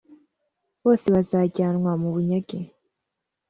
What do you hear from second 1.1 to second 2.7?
bazajyanwa mu bunyage